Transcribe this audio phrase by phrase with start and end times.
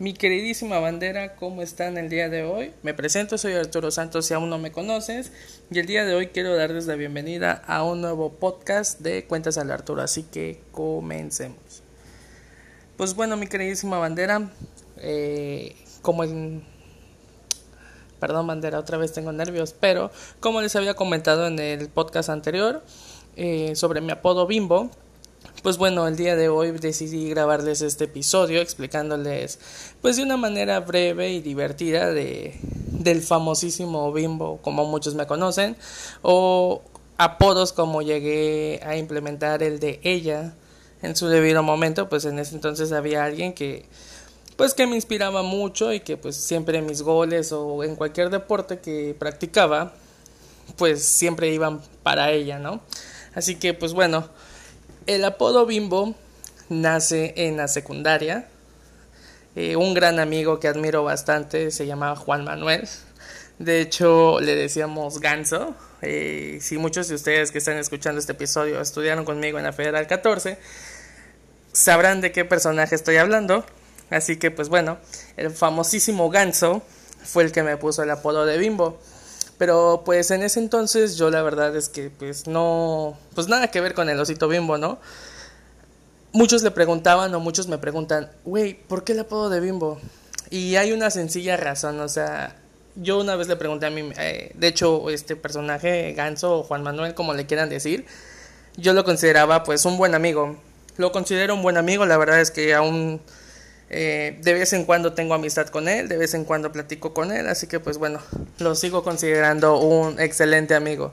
[0.00, 2.72] Mi queridísima bandera, ¿cómo están el día de hoy?
[2.82, 5.30] Me presento, soy Arturo Santos si aún no me conoces
[5.70, 9.58] y el día de hoy quiero darles la bienvenida a un nuevo podcast de Cuentas
[9.58, 11.82] al Arturo, así que comencemos.
[12.96, 14.50] Pues bueno, mi queridísima bandera,
[14.96, 16.64] eh, como en...
[18.20, 20.10] Perdón bandera, otra vez tengo nervios, pero
[20.40, 22.82] como les había comentado en el podcast anterior
[23.36, 24.90] eh, sobre mi apodo Bimbo,
[25.62, 29.58] pues bueno, el día de hoy decidí grabarles este episodio explicándoles
[30.00, 32.58] pues de una manera breve y divertida de
[32.90, 35.76] del famosísimo Bimbo como muchos me conocen
[36.22, 36.82] o
[37.18, 40.54] apodos como llegué a implementar el de ella
[41.02, 43.86] en su debido momento, pues en ese entonces había alguien que
[44.56, 48.28] pues que me inspiraba mucho y que pues siempre en mis goles o en cualquier
[48.28, 49.94] deporte que practicaba
[50.76, 52.80] pues siempre iban para ella, ¿no?
[53.34, 54.28] Así que pues bueno,
[55.06, 56.14] el apodo Bimbo
[56.68, 58.48] nace en la secundaria.
[59.56, 62.88] Eh, un gran amigo que admiro bastante se llamaba Juan Manuel.
[63.58, 65.74] De hecho, le decíamos Ganso.
[66.02, 70.06] Eh, si muchos de ustedes que están escuchando este episodio estudiaron conmigo en la Federal
[70.06, 70.58] 14,
[71.72, 73.64] sabrán de qué personaje estoy hablando.
[74.08, 74.98] Así que, pues bueno,
[75.36, 76.82] el famosísimo Ganso
[77.22, 78.98] fue el que me puso el apodo de Bimbo.
[79.60, 83.82] Pero pues en ese entonces yo la verdad es que pues no, pues nada que
[83.82, 84.98] ver con el osito bimbo, ¿no?
[86.32, 90.00] Muchos le preguntaban o muchos me preguntan, güey, ¿por qué el apodo de bimbo?
[90.48, 92.56] Y hay una sencilla razón, o sea,
[92.94, 96.82] yo una vez le pregunté a mí, eh, de hecho, este personaje, Ganso o Juan
[96.82, 98.06] Manuel, como le quieran decir,
[98.78, 100.56] yo lo consideraba pues un buen amigo.
[100.96, 103.20] Lo considero un buen amigo, la verdad es que aún
[103.92, 107.32] eh, de vez en cuando tengo amistad con él, de vez en cuando platico con
[107.32, 108.20] él, así que pues bueno,
[108.60, 111.12] lo sigo considerando un excelente amigo.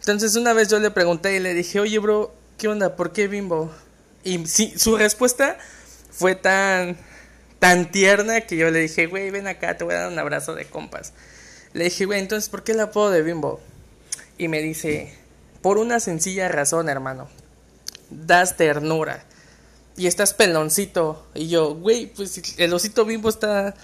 [0.00, 2.96] Entonces una vez yo le pregunté y le dije, oye bro, ¿qué onda?
[2.96, 3.70] ¿Por qué Bimbo?
[4.24, 5.58] Y su respuesta
[6.10, 6.96] fue tan,
[7.58, 10.54] tan tierna que yo le dije, güey, ven acá, te voy a dar un abrazo
[10.54, 11.12] de compas.
[11.74, 13.60] Le dije, güey, entonces, ¿por qué el apodo de Bimbo?
[14.38, 15.12] Y me dice,
[15.60, 17.28] por una sencilla razón, hermano.
[18.08, 19.24] Das ternura
[19.96, 21.26] y estás peloncito.
[21.34, 23.74] Y yo, güey, pues el osito bimbo está,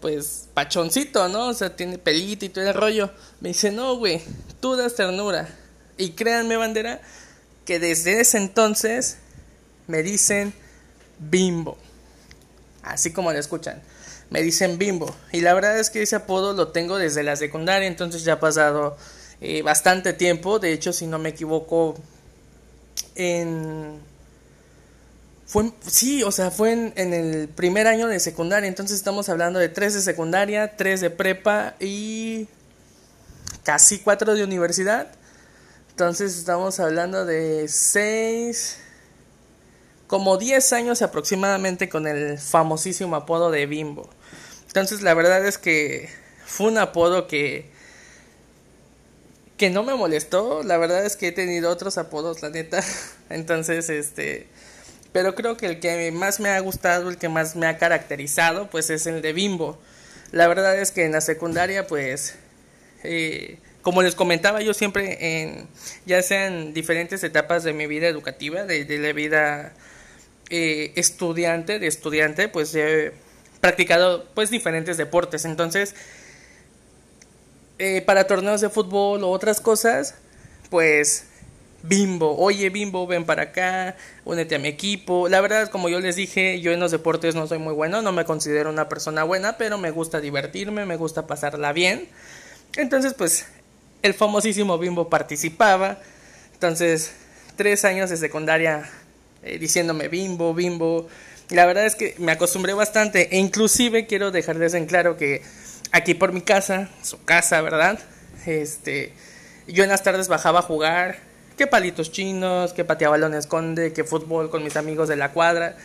[0.00, 1.48] pues, pachoncito, ¿no?
[1.48, 3.10] O sea, tiene pelito y todo el rollo.
[3.40, 4.22] Me dice, no, güey,
[4.60, 5.48] tú das ternura.
[5.98, 7.00] Y créanme, bandera,
[7.64, 9.18] que desde ese entonces
[9.86, 10.54] me dicen
[11.18, 11.76] bimbo.
[12.82, 13.82] Así como lo escuchan.
[14.30, 15.14] Me dicen bimbo.
[15.32, 18.40] Y la verdad es que ese apodo lo tengo desde la secundaria, entonces ya ha
[18.40, 18.96] pasado
[19.40, 20.58] eh, bastante tiempo.
[20.58, 21.94] De hecho, si no me equivoco,
[23.14, 24.00] en
[25.52, 29.68] fue, sí, o sea, fue en, el primer año de secundaria, entonces estamos hablando de
[29.68, 32.48] tres de secundaria, tres de prepa y
[33.62, 35.12] casi cuatro de universidad.
[35.90, 38.78] Entonces estamos hablando de seis,
[40.06, 44.08] como diez años aproximadamente con el famosísimo apodo de Bimbo.
[44.68, 46.08] Entonces la verdad es que
[46.46, 47.70] fue un apodo que
[49.58, 52.82] que no me molestó, la verdad es que he tenido otros apodos, la neta.
[53.28, 54.48] Entonces, este
[55.12, 58.68] pero creo que el que más me ha gustado, el que más me ha caracterizado,
[58.70, 59.78] pues es el de Bimbo.
[60.32, 62.36] La verdad es que en la secundaria, pues,
[63.04, 65.68] eh, como les comentaba, yo siempre, en,
[66.06, 69.74] ya sea en diferentes etapas de mi vida educativa, de, la vida
[70.48, 73.12] eh, estudiante, de estudiante, pues he
[73.60, 75.44] practicado pues diferentes deportes.
[75.44, 75.94] Entonces,
[77.78, 80.14] eh, para torneos de fútbol o otras cosas,
[80.70, 81.26] pues
[81.82, 85.28] Bimbo, oye Bimbo, ven para acá, únete a mi equipo.
[85.28, 88.12] La verdad, como yo les dije, yo en los deportes no soy muy bueno, no
[88.12, 92.08] me considero una persona buena, pero me gusta divertirme, me gusta pasarla bien.
[92.76, 93.46] Entonces, pues,
[94.02, 95.98] el famosísimo Bimbo participaba.
[96.54, 97.12] Entonces,
[97.56, 98.88] tres años de secundaria
[99.42, 101.08] eh, diciéndome Bimbo, Bimbo.
[101.50, 105.42] La verdad es que me acostumbré bastante e inclusive quiero dejarles en claro que
[105.90, 107.98] aquí por mi casa, su casa, ¿verdad?
[108.46, 109.12] Este,
[109.66, 111.31] yo en las tardes bajaba a jugar
[111.62, 115.76] que palitos chinos, que pateaba balón esconde, que fútbol con mis amigos de la cuadra.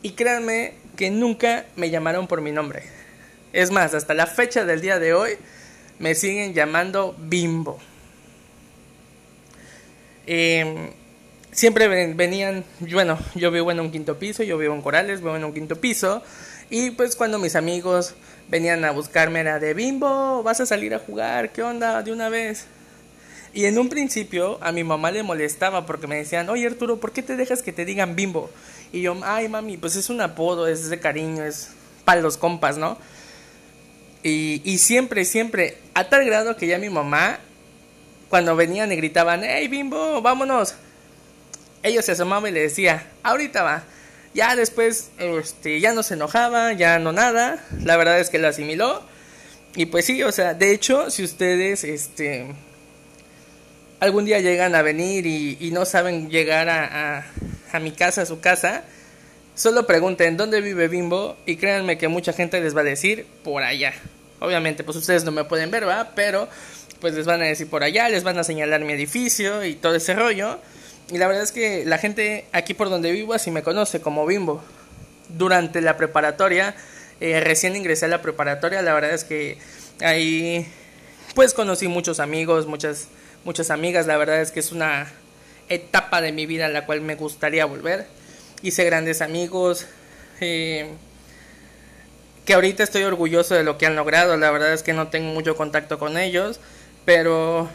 [0.00, 2.84] Y créanme que nunca me llamaron por mi nombre.
[3.52, 5.32] Es más, hasta la fecha del día de hoy
[5.98, 7.78] me siguen llamando Bimbo.
[10.26, 10.92] Em,
[11.50, 15.44] siempre venían, bueno, yo vivo en un quinto piso, yo vivo en Corales, vivo en
[15.44, 16.22] un quinto piso.
[16.70, 18.14] Y pues cuando mis amigos
[18.48, 22.02] venían a buscarme era de Bimbo, vas a salir a jugar, ¿qué onda?
[22.02, 22.66] De una vez.
[23.54, 27.12] Y en un principio a mi mamá le molestaba porque me decían, oye Arturo, ¿por
[27.12, 28.50] qué te dejas que te digan bimbo?
[28.92, 31.70] Y yo, ay mami, pues es un apodo, es de cariño, es
[32.04, 32.96] para los compas, ¿no?
[34.22, 37.40] Y, y siempre, siempre, a tal grado que ya mi mamá,
[38.30, 40.74] cuando venían y gritaban, hey bimbo, vámonos,
[41.82, 43.84] ella se asomaba y le decía, ahorita va.
[44.34, 47.62] Ya después, este, ya no se enojaba, ya no nada.
[47.80, 49.02] La verdad es que lo asimiló.
[49.74, 52.54] Y pues sí, o sea, de hecho, si ustedes, este,
[54.02, 57.24] algún día llegan a venir y, no saben llegar a,
[57.80, 58.82] mi casa, a su casa,
[59.54, 63.62] solo pregunten dónde vive Bimbo y créanme que mucha gente les va a decir por
[63.62, 63.94] allá.
[64.40, 66.10] Obviamente, pues ustedes no me pueden ver, ¿va?
[66.16, 66.48] Pero
[67.00, 69.94] pues les van a decir por allá, les van a señalar mi edificio y todo
[69.94, 70.58] ese rollo.
[71.12, 74.26] Y la verdad es que la gente aquí por donde vivo así me conoce como
[74.26, 74.64] Bimbo.
[75.28, 76.74] Durante la preparatoria,
[77.20, 79.58] eh, recién ingresé a la preparatoria, la verdad es que
[80.00, 80.66] ahí
[81.36, 83.06] pues conocí muchos amigos, muchas
[83.44, 84.06] muchas amigas.
[84.06, 85.10] La verdad es que es una
[85.68, 88.06] etapa de mi vida a la cual me gustaría volver.
[88.62, 89.86] Hice grandes amigos.
[90.40, 90.90] Eh,
[92.44, 94.36] que ahorita estoy orgulloso de lo que han logrado.
[94.36, 96.60] La verdad es que no tengo mucho contacto con ellos.
[97.04, 97.68] Pero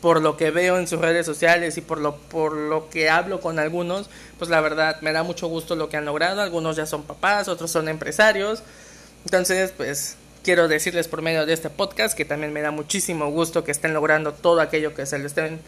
[0.00, 3.40] por lo que veo en sus redes sociales y por lo, por lo que hablo
[3.40, 4.08] con algunos,
[4.38, 6.42] pues la verdad me da mucho gusto lo que han logrado.
[6.42, 8.62] Algunos ya son papás, otros son empresarios.
[9.24, 10.16] Entonces, pues
[10.46, 13.92] quiero decirles por medio de este podcast que también me da muchísimo gusto que estén
[13.92, 15.58] logrando todo aquello que se estén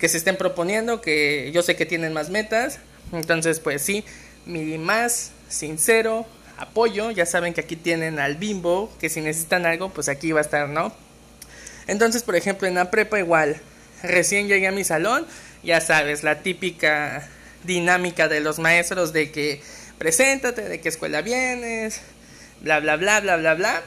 [0.00, 2.80] que se estén proponiendo, que yo sé que tienen más metas.
[3.12, 4.04] Entonces, pues sí,
[4.44, 6.26] mi más sincero
[6.58, 10.40] apoyo, ya saben que aquí tienen al Bimbo, que si necesitan algo, pues aquí va
[10.40, 10.92] a estar, ¿no?
[11.86, 13.60] Entonces, por ejemplo, en la prepa igual,
[14.02, 15.24] recién llegué a mi salón,
[15.62, 17.28] ya sabes, la típica
[17.62, 19.62] dinámica de los maestros de que
[19.98, 22.00] preséntate, de qué escuela vienes,
[22.60, 23.82] bla, bla, bla, bla, bla, bla.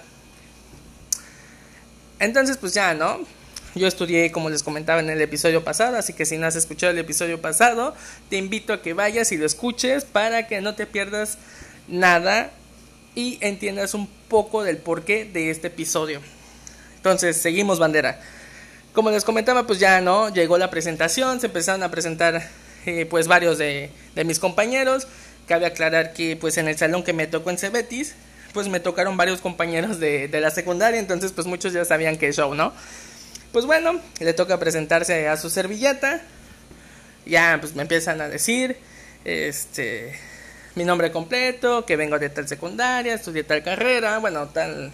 [2.20, 3.20] Entonces, pues ya, ¿no?
[3.76, 6.92] Yo estudié, como les comentaba en el episodio pasado, así que si no has escuchado
[6.92, 7.96] el episodio pasado,
[8.30, 11.38] te invito a que vayas y lo escuches para que no te pierdas
[11.88, 12.52] nada
[13.16, 16.20] y entiendas un poco del porqué de este episodio.
[16.98, 18.20] Entonces, seguimos bandera.
[18.94, 20.34] Como les comentaba, pues ya, ¿no?
[20.34, 22.50] Llegó la presentación, se empezaron a presentar
[22.86, 25.08] eh, pues varios de, de mis compañeros.
[25.48, 28.16] Cabe aclarar que pues en el salón que me tocó en Cebetis,
[28.54, 32.54] pues me tocaron varios compañeros de, la secundaria, entonces pues muchos ya sabían que show,
[32.56, 32.74] ¿no?
[33.52, 36.22] Pues bueno, le toca presentarse a su servilleta,
[37.26, 38.78] ya pues me empiezan a decir,
[39.26, 40.14] este,
[40.76, 44.92] mi nombre completo, que vengo de tal secundaria, estudié tal carrera, bueno, tal,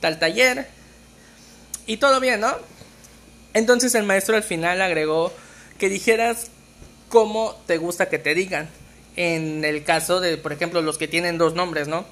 [0.00, 0.66] tal taller,
[1.86, 2.56] y todo bien, ¿no?
[3.54, 5.32] Entonces el maestro al final agregó
[5.78, 6.48] que dijeras
[7.08, 8.68] cómo te gusta que te digan.
[9.14, 12.06] En el caso de, por ejemplo, los que tienen dos nombres, ¿no?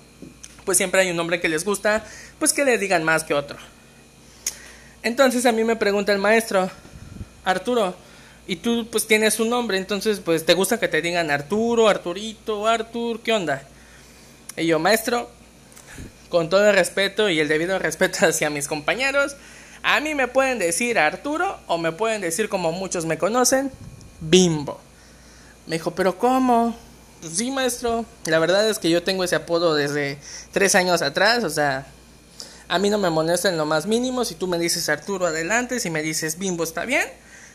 [0.70, 2.04] Pues siempre hay un nombre que les gusta,
[2.38, 3.58] pues que le digan más que otro.
[5.02, 6.70] Entonces a mí me pregunta el maestro,
[7.44, 7.96] Arturo,
[8.46, 12.68] y tú pues tienes un nombre, entonces pues te gusta que te digan Arturo, Arturito,
[12.68, 13.64] Artur, ¿qué onda?
[14.56, 15.28] Y yo, maestro,
[16.28, 19.34] con todo el respeto y el debido respeto hacia mis compañeros,
[19.82, 23.72] a mí me pueden decir Arturo o me pueden decir como muchos me conocen,
[24.20, 24.80] Bimbo.
[25.66, 26.76] Me dijo, pero ¿cómo?
[27.20, 28.06] Pues sí, maestro.
[28.24, 30.18] La verdad es que yo tengo ese apodo desde
[30.52, 31.44] tres años atrás.
[31.44, 31.86] O sea,
[32.68, 34.24] a mí no me molesta en lo más mínimo.
[34.24, 35.80] Si tú me dices Arturo, adelante.
[35.80, 37.06] Si me dices Bimbo, está bien.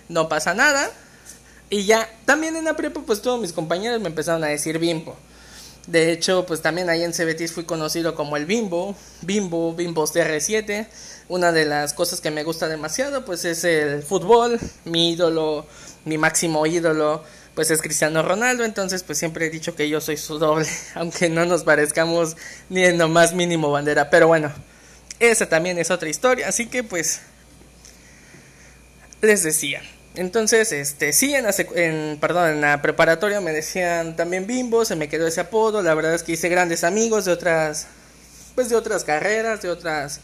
[0.07, 0.91] No pasa nada.
[1.69, 5.15] Y ya, también en la prepa, pues todos mis compañeros me empezaron a decir Bimbo.
[5.87, 10.87] De hecho, pues también ahí en Cebetis fui conocido como el Bimbo, Bimbo, Bimbo CR7.
[11.27, 15.65] Una de las cosas que me gusta demasiado, pues es el fútbol, mi ídolo,
[16.05, 17.23] mi máximo ídolo,
[17.55, 21.29] pues es Cristiano Ronaldo, entonces pues siempre he dicho que yo soy su doble, aunque
[21.29, 22.35] no nos parezcamos
[22.69, 24.51] ni en lo más mínimo bandera, pero bueno,
[25.19, 27.21] esa también es otra historia, así que pues
[29.21, 29.81] les decía.
[30.15, 35.27] Entonces, este, sí, en la, en, la preparatoria me decían también Bimbo, se me quedó
[35.27, 37.87] ese apodo, la verdad es que hice grandes amigos de otras,
[38.55, 40.21] pues de otras carreras, de otras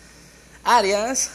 [0.64, 1.32] áreas,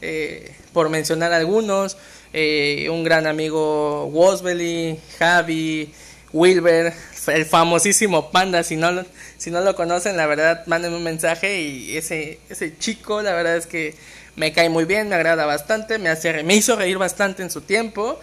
[0.00, 1.96] eh, por mencionar algunos,
[2.32, 5.92] eh, un gran amigo Wosbelly, Javi,
[6.32, 6.92] Wilber,
[7.28, 9.04] el famosísimo Panda, si no,
[9.36, 13.56] si no lo conocen, la verdad, mándenme un mensaje y ese, ese chico, la verdad
[13.56, 13.94] es que
[14.36, 17.62] me cae muy bien, me agrada bastante, me, hace, me hizo reír bastante en su
[17.62, 18.20] tiempo,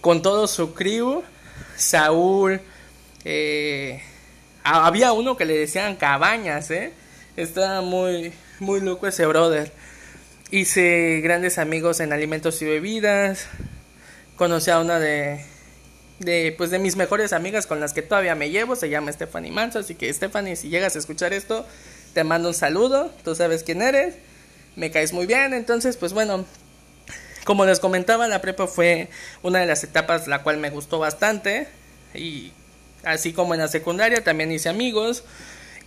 [0.00, 1.22] con todo su crew,
[1.76, 2.60] Saúl,
[3.24, 4.00] eh,
[4.64, 6.70] había uno que le decían cabañas.
[7.36, 9.72] Estaba muy, muy loco ese brother.
[10.50, 13.46] Hice grandes amigos en alimentos y bebidas.
[14.36, 15.44] Conocí a una de,
[16.20, 18.74] de, pues de mis mejores amigas con las que todavía me llevo.
[18.74, 19.80] Se llama Stephanie Manso.
[19.80, 21.66] Así que Stephanie, si llegas a escuchar esto,
[22.14, 23.12] te mando un saludo.
[23.24, 24.14] Tú sabes quién eres.
[24.74, 25.52] Me caes muy bien.
[25.52, 26.46] Entonces, pues bueno,
[27.44, 29.10] como les comentaba, la prepa fue
[29.42, 31.68] una de las etapas la cual me gustó bastante.
[32.14, 32.52] Y
[33.04, 35.24] así como en la secundaria también hice amigos.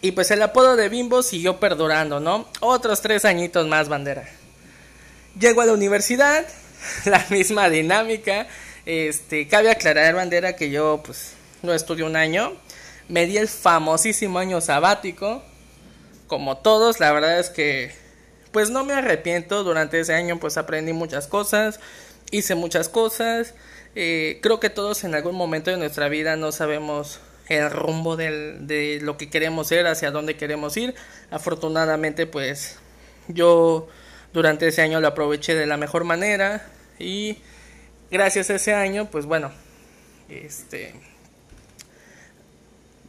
[0.01, 2.47] Y pues el apodo de Bimbo siguió perdurando, ¿no?
[2.59, 4.29] Otros tres añitos más, bandera.
[5.39, 6.45] Llego a la universidad,
[7.05, 8.47] la misma dinámica.
[8.85, 12.53] Este, cabe aclarar, bandera, que yo pues no estudié un año.
[13.07, 15.43] me di el famosísimo año sabático.
[16.27, 17.91] Como todos, la verdad es que
[18.51, 19.63] pues no me arrepiento.
[19.63, 21.79] Durante ese año pues aprendí muchas cosas,
[22.31, 23.53] hice muchas cosas.
[23.95, 27.19] Eh, creo que todos en algún momento de nuestra vida no sabemos
[27.49, 30.95] el rumbo del, de lo que queremos ser, hacia dónde queremos ir.
[31.29, 32.77] Afortunadamente pues
[33.27, 33.89] yo
[34.33, 36.65] durante ese año lo aproveché de la mejor manera
[36.99, 37.37] y
[38.09, 39.51] gracias a ese año pues bueno,
[40.29, 40.93] este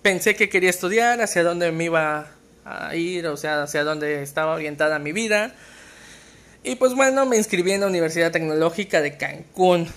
[0.02, 2.32] pensé que quería estudiar, hacia dónde me iba
[2.64, 5.54] a ir, o sea, hacia dónde estaba orientada mi vida.
[6.64, 9.88] Y pues bueno, me inscribí en la Universidad Tecnológica de Cancún,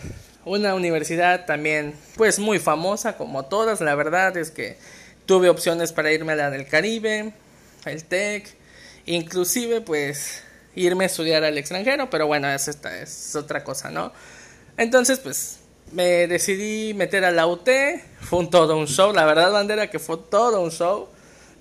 [0.45, 4.77] una universidad también pues muy famosa como todas, la verdad es que
[5.25, 7.33] tuve opciones para irme a la del Caribe,
[7.85, 8.47] el TEC,
[9.05, 10.43] inclusive pues
[10.75, 14.11] irme a estudiar al extranjero, pero bueno, es, esta, es otra cosa, ¿no?
[14.77, 15.59] Entonces pues
[15.91, 17.69] me decidí meter a la UT,
[18.21, 21.07] fue un todo un show, la verdad bandera que fue todo un show,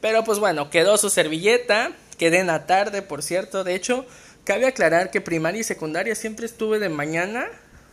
[0.01, 4.07] pero pues bueno, quedó su servilleta, quedé en la tarde, por cierto, de hecho,
[4.45, 7.47] cabe aclarar que primaria y secundaria siempre estuve de mañana,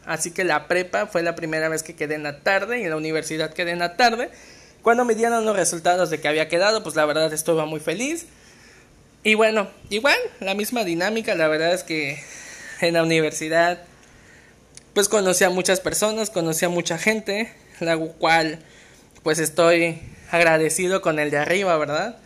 [0.05, 2.89] así que la prepa fue la primera vez que quedé en la tarde y en
[2.89, 4.29] la universidad quedé en la tarde.
[4.81, 8.25] Cuando me dieron los resultados de que había quedado, pues la verdad estuve muy feliz.
[9.23, 12.23] Y bueno, igual, la misma dinámica, la verdad es que
[12.81, 13.83] en la universidad
[14.93, 18.59] pues conocí a muchas personas, conocí a mucha gente, la cual
[19.23, 20.01] pues estoy
[20.31, 22.17] agradecido con el de arriba, ¿verdad?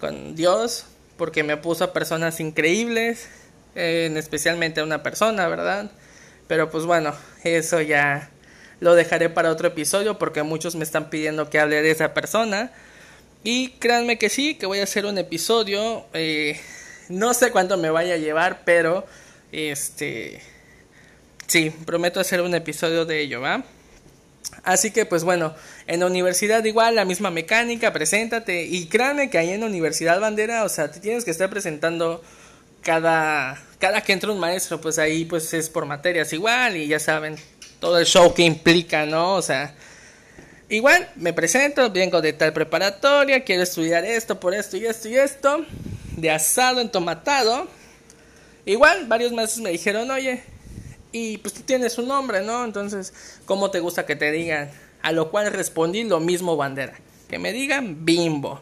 [0.00, 0.86] Con Dios,
[1.16, 3.28] porque me puso a personas increíbles,
[3.76, 5.90] en especialmente a una persona, ¿verdad?
[6.48, 7.14] Pero pues bueno,
[7.44, 8.30] eso ya
[8.80, 12.72] lo dejaré para otro episodio porque muchos me están pidiendo que hable de esa persona.
[13.44, 16.06] Y créanme que sí, que voy a hacer un episodio.
[16.14, 16.58] Eh,
[17.08, 19.06] no sé cuánto me vaya a llevar, pero
[19.52, 20.40] este
[21.46, 23.64] Sí, prometo hacer un episodio de ello, ¿va?
[24.62, 25.54] Así que pues bueno,
[25.86, 30.20] en la universidad igual la misma mecánica, preséntate y créanme que ahí en la universidad
[30.20, 32.22] bandera, o sea, te tienes que estar presentando
[32.82, 36.98] cada cada que entra un maestro, pues ahí pues es por materias igual y ya
[36.98, 37.36] saben
[37.80, 39.34] todo el show que implica, ¿no?
[39.34, 39.74] O sea,
[40.76, 45.16] igual me presento, vengo de tal preparatoria, quiero estudiar esto por esto y esto y
[45.16, 45.64] esto,
[46.16, 47.68] de asado entomatado.
[48.66, 50.42] Igual varios maestros me dijeron, "Oye,
[51.12, 52.64] y pues tú tienes un nombre, ¿no?
[52.64, 53.12] Entonces,
[53.46, 54.70] ¿cómo te gusta que te digan?
[55.00, 56.94] A lo cual respondí lo mismo bandera,
[57.28, 58.60] que me digan bimbo.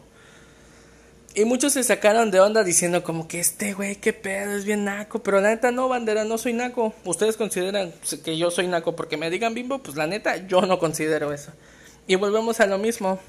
[1.35, 4.85] Y muchos se sacaron de onda diciendo como que este güey, qué pedo, es bien
[4.85, 5.23] naco.
[5.23, 6.93] Pero la neta no, bandera, no soy naco.
[7.05, 7.91] Ustedes consideran
[8.23, 11.51] que yo soy naco porque me digan bimbo, pues la neta yo no considero eso.
[12.05, 13.19] Y volvemos a lo mismo.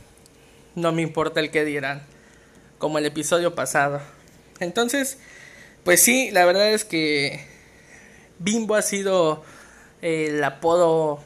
[0.74, 2.02] No me importa el que dirán.
[2.78, 4.00] Como el episodio pasado.
[4.58, 5.18] Entonces,
[5.84, 7.44] pues sí, la verdad es que
[8.40, 9.44] Bimbo ha sido
[10.02, 11.20] eh, el apodo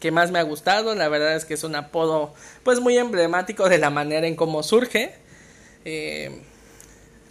[0.00, 0.94] que más me ha gustado.
[0.94, 4.62] La verdad es que es un apodo pues muy emblemático de la manera en cómo
[4.62, 5.14] surge.
[5.84, 6.42] Eh,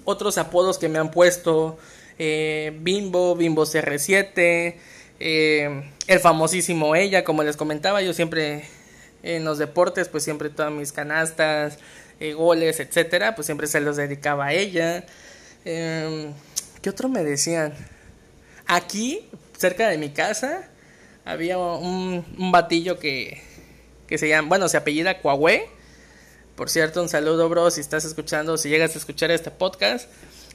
[0.06, 1.80] otros apodos que me han puesto
[2.20, 4.75] eh, Bimbo, Bimbo CR7,
[5.20, 8.66] el famosísimo ella, como les comentaba, yo siempre
[9.24, 11.80] en los deportes, pues siempre todas mis canastas,
[12.36, 15.06] goles, etcétera, pues siempre se los dedicaba a ella.
[15.63, 17.74] ¿Qué otro me decían?
[18.68, 20.70] Aquí, cerca de mi casa,
[21.25, 23.42] había un, batillo que,
[24.08, 25.70] que se llama, bueno, se apellida Cuahue.
[26.56, 30.10] Por cierto, un saludo, bro, si estás escuchando, si llegas a escuchar este podcast.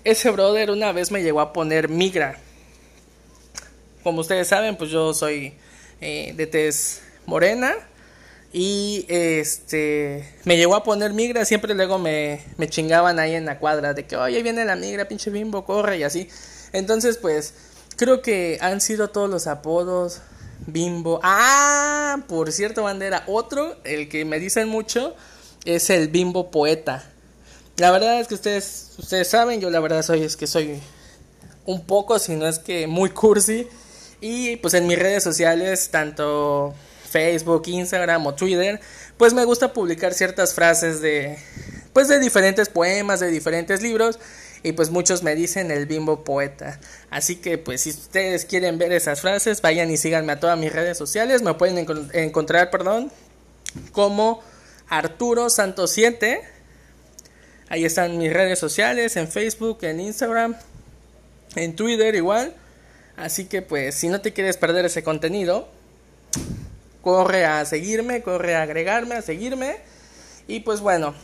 [0.04, 2.38] Ese brother una vez me llegó a poner migra.
[4.02, 5.54] Como ustedes saben, pues yo soy
[6.00, 7.75] eh, de tez morena.
[8.52, 13.58] Y este me llegó a poner migra, siempre luego me, me chingaban ahí en la
[13.58, 16.28] cuadra de que, oye, viene la migra, pinche bimbo, corre y así.
[16.72, 17.52] Entonces, pues,
[17.98, 20.20] Creo que han sido todos los apodos.
[20.68, 21.18] Bimbo.
[21.24, 23.24] Ah, por cierto, bandera.
[23.26, 25.16] Otro, el que me dicen mucho,
[25.64, 27.10] es el Bimbo Poeta.
[27.76, 30.80] La verdad es que ustedes, ustedes saben, yo la verdad soy, es que soy
[31.66, 33.66] un poco, si no es que muy cursi.
[34.20, 36.74] Y pues en mis redes sociales, tanto
[37.08, 38.80] Facebook, Instagram o Twitter,
[39.16, 41.38] pues me gusta publicar ciertas frases de,
[41.92, 44.18] pues de diferentes poemas, de diferentes libros
[44.62, 46.78] y pues muchos me dicen el bimbo poeta.
[47.10, 50.72] Así que pues si ustedes quieren ver esas frases, vayan y síganme a todas mis
[50.72, 51.42] redes sociales.
[51.42, 51.78] Me pueden
[52.12, 53.10] encontrar, perdón,
[53.92, 54.42] como
[54.88, 56.40] Arturo Santos 7.
[57.68, 60.56] Ahí están mis redes sociales, en Facebook, en Instagram,
[61.54, 62.54] en Twitter igual.
[63.16, 65.68] Así que pues si no te quieres perder ese contenido,
[67.08, 69.76] corre a seguirme, corre a agregarme, a seguirme.
[70.46, 71.14] Y pues bueno,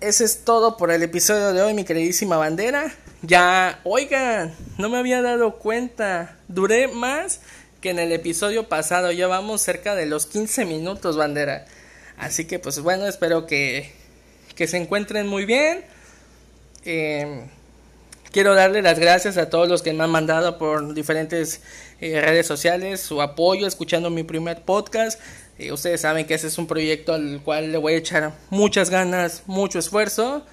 [0.00, 2.92] ese es todo por el episodio de hoy, mi queridísima bandera.
[3.22, 6.36] Ya, oigan, no me había dado cuenta.
[6.48, 7.42] Duré más
[7.80, 9.12] que en el episodio pasado.
[9.12, 11.66] Ya vamos cerca de los 15 minutos, bandera.
[12.16, 13.92] Así que pues bueno, espero que,
[14.56, 15.84] que se encuentren muy bien.
[16.84, 17.46] Eh,
[18.30, 21.60] quiero darle las gracias a todos los que me han mandado por diferentes
[22.00, 25.20] eh, redes sociales su apoyo escuchando mi primer podcast.
[25.58, 28.90] Eh, ustedes saben que ese es un proyecto al cual le voy a echar muchas
[28.90, 30.44] ganas, mucho esfuerzo.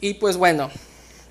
[0.00, 0.70] Y pues bueno,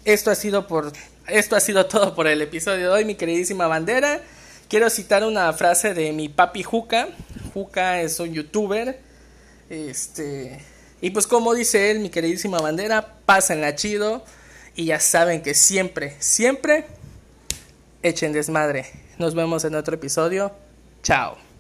[0.06, 0.92] esto ha sido por
[1.28, 4.22] esto ha sido todo por el episodio de hoy, mi queridísima bandera.
[4.68, 7.10] Quiero citar una frase de mi papi Juca.
[7.54, 9.00] Juca es un youtuber.
[9.70, 10.60] Este.
[11.02, 14.24] Y pues como dice él, mi queridísima bandera, pásenla chido.
[14.76, 16.86] Y ya saben que siempre, siempre
[18.04, 18.86] echen desmadre.
[19.18, 20.52] Nos vemos en otro episodio.
[21.04, 21.51] Chao.